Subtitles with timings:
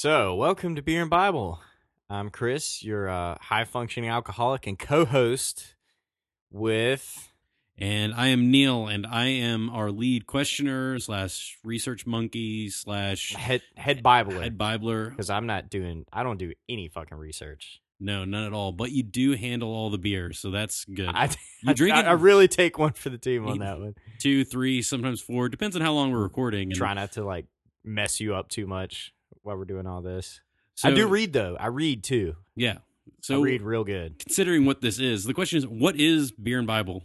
[0.00, 1.60] So, welcome to Beer and Bible.
[2.08, 5.74] I'm Chris, your uh, high functioning alcoholic and co host
[6.52, 7.32] with.
[7.76, 13.62] And I am Neil, and I am our lead questioner slash research monkey slash head
[13.74, 14.40] head Bibler.
[14.40, 15.10] head Bibler.
[15.10, 17.80] Because I'm not doing, I don't do any fucking research.
[17.98, 18.70] No, none at all.
[18.70, 21.08] But you do handle all the beer, so that's good.
[21.08, 21.28] I,
[21.62, 23.96] You drink I, it- I really take one for the team on that one.
[24.20, 25.48] Two, three, sometimes four.
[25.48, 26.68] Depends on how long we're recording.
[26.68, 27.46] And Try not to like
[27.82, 29.12] mess you up too much
[29.48, 30.40] while we're doing all this.
[30.74, 31.56] so, I do read though.
[31.58, 32.36] I read too.
[32.54, 32.78] Yeah.
[32.78, 34.18] I So read real good.
[34.18, 37.02] considering what this is, the question is, what is beer and Bible?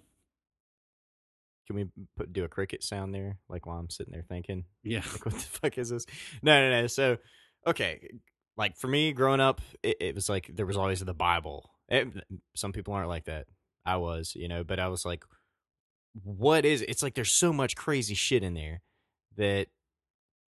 [1.68, 1.86] Can we
[2.18, 4.66] put do a cricket sound there, like while I'm sitting there thinking?
[4.84, 5.00] Yeah.
[5.14, 6.06] like what the fuck is this
[6.42, 7.18] no no no so
[7.66, 8.10] okay
[8.58, 12.10] like for me growing up it, it was like there was always the bible It-
[12.56, 13.46] some people aren't like that
[13.86, 15.24] i was you know but i was like
[16.24, 16.90] what is it?
[16.90, 18.82] it's like there's so much crazy shit in there
[19.38, 19.68] that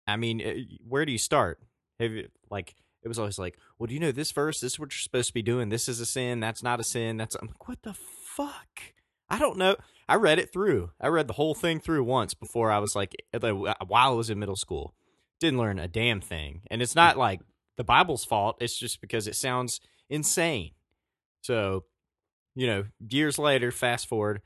[0.05, 1.59] i mean eh, where do you start
[1.99, 4.79] have you, like it was always like well do you know this verse this is
[4.79, 7.35] what you're supposed to be doing this is a sin that's not a sin that's
[7.35, 8.81] i'm like what the fuck
[9.29, 9.75] i don't know
[10.09, 10.91] I read it through.
[11.01, 14.29] I read the whole thing through once before I was like, uh, while I was
[14.29, 14.93] in middle school.
[15.39, 16.61] Didn't learn a damn thing.
[16.71, 17.41] And it's not like
[17.75, 18.57] the Bible's fault.
[18.59, 20.71] It's just because it sounds insane.
[21.41, 21.83] So,
[22.55, 24.41] you know, years later, fast forward,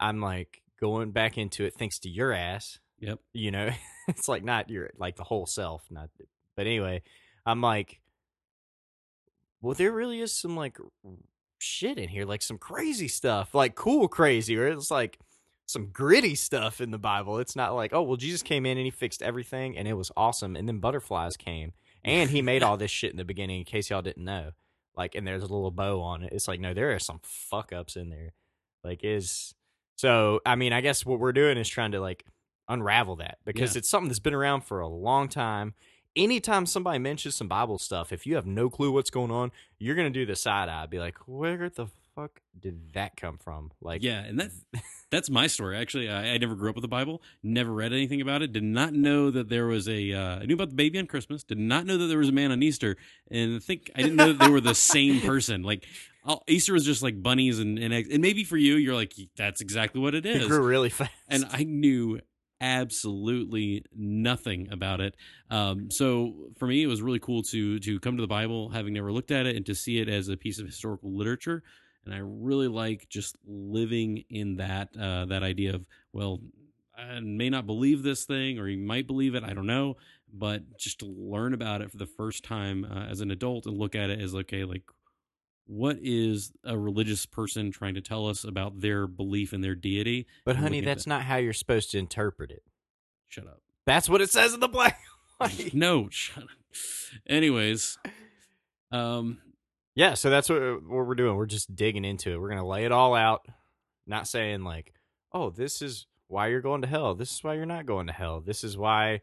[0.00, 2.78] I'm like going back into it thanks to your ass.
[2.98, 3.20] Yep.
[3.32, 3.70] You know,
[4.08, 5.84] it's like not your, like the whole self.
[5.90, 6.08] Not,
[6.56, 7.02] but anyway,
[7.46, 8.00] I'm like,
[9.60, 10.78] well, there really is some like
[11.58, 15.18] shit in here, like some crazy stuff, like cool crazy, or it's like
[15.66, 17.38] some gritty stuff in the Bible.
[17.38, 20.12] It's not like, oh, well, Jesus came in and he fixed everything and it was
[20.16, 20.56] awesome.
[20.56, 21.72] And then butterflies came
[22.04, 24.50] and he made all this shit in the beginning, in case y'all didn't know.
[24.96, 26.32] Like, and there's a little bow on it.
[26.32, 28.34] It's like, no, there are some fuck ups in there.
[28.84, 29.54] Like, is
[29.96, 32.24] so, I mean, I guess what we're doing is trying to like
[32.68, 33.78] unravel that because Yeah.
[33.78, 35.72] it's something that's been around for a long time.
[36.16, 39.96] Anytime somebody mentions some Bible stuff, if you have no clue what's going on, you're
[39.96, 44.02] gonna do the side eye, be like, "Where the fuck did that come from?" Like,
[44.02, 44.50] yeah, and that
[45.10, 45.76] that's my story.
[45.76, 48.62] Actually, I, I never grew up with the Bible, never read anything about it, did
[48.62, 50.12] not know that there was a.
[50.12, 52.32] Uh, I knew about the baby on Christmas, did not know that there was a
[52.32, 52.96] man on Easter,
[53.30, 55.62] and I think I didn't know that they were the same person.
[55.64, 55.84] Like
[56.24, 59.14] all, Easter was just like bunnies and, and eggs, and maybe for you, you're like
[59.36, 60.36] that's exactly what it is.
[60.36, 60.48] it it is.
[60.48, 61.10] grew really fast.
[61.28, 62.20] and I knew
[62.64, 65.14] absolutely nothing about it.
[65.50, 68.94] Um, so for me, it was really cool to to come to the Bible, having
[68.94, 71.62] never looked at it, and to see it as a piece of historical literature.
[72.06, 76.40] And I really like just living in that uh, that idea of well,
[76.96, 79.44] I may not believe this thing, or you might believe it.
[79.44, 79.96] I don't know,
[80.32, 83.76] but just to learn about it for the first time uh, as an adult and
[83.76, 84.84] look at it as okay, like
[85.66, 90.26] what is a religious person trying to tell us about their belief in their deity?
[90.44, 92.62] but honey, that's not how you're supposed to interpret it.
[93.28, 93.60] Shut up.
[93.86, 95.00] That's what it says in the black.
[95.74, 96.50] No, shut up.
[97.26, 97.98] Anyways,
[98.92, 99.38] um,
[99.94, 101.36] Yeah, so that's what, what we're doing.
[101.36, 102.40] We're just digging into it.
[102.40, 103.46] We're gonna lay it all out.
[104.06, 104.92] Not saying like,
[105.32, 107.14] oh, this is why you're going to hell.
[107.14, 108.40] This is why you're not going to hell.
[108.40, 109.20] This is why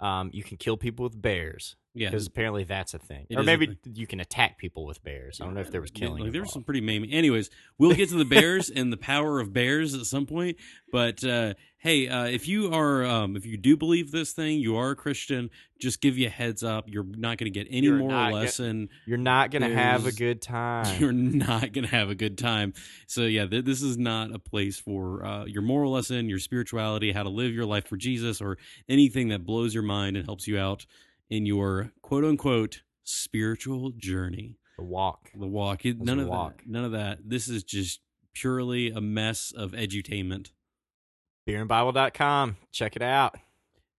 [0.00, 3.26] um, you can kill people with bears yeah, because apparently that's a thing.
[3.28, 3.76] It or maybe thing.
[3.84, 5.40] you can attack people with bears.
[5.40, 6.22] I don't know if there was Yeah, killing.
[6.24, 7.10] Like, there was some pretty maiming.
[7.12, 10.56] Anyways, we'll get to the bears and the power of bears at some point.
[10.90, 14.76] But uh, hey, uh, if you are, um, if you do believe this thing, you
[14.76, 15.50] are a Christian.
[15.78, 16.84] Just give you a heads up.
[16.88, 18.88] You're not going to get any You're moral lesson.
[19.04, 20.96] You're not gonna have a good time.
[21.00, 22.72] You're not going to have a good time.
[23.06, 27.12] So yeah, th- this is not a place for uh, your moral lesson, your spirituality,
[27.12, 28.56] how to live your life for Jesus, or
[28.88, 30.86] anything that blows your mind and helps you out
[31.32, 34.58] in your quote unquote spiritual journey.
[34.76, 35.30] The walk.
[35.34, 35.86] The walk.
[35.86, 36.58] It, none of walk.
[36.58, 36.68] that.
[36.68, 37.20] None of that.
[37.24, 38.00] This is just
[38.34, 40.50] purely a mess of edutainment.
[41.48, 42.56] Beerandbible.com.
[42.70, 43.36] Check it out.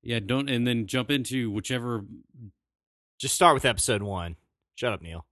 [0.04, 2.06] Yeah, don't and then jump into whichever
[3.20, 4.36] Just start with episode one.
[4.76, 5.26] Shut up, Neil.